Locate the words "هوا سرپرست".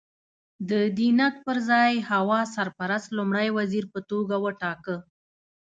2.11-3.07